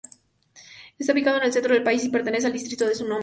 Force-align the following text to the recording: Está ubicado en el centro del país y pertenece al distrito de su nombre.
Está 0.97 1.13
ubicado 1.13 1.37
en 1.37 1.43
el 1.43 1.53
centro 1.53 1.75
del 1.75 1.83
país 1.83 2.03
y 2.05 2.09
pertenece 2.09 2.47
al 2.47 2.53
distrito 2.53 2.87
de 2.87 2.95
su 2.95 3.07
nombre. 3.07 3.19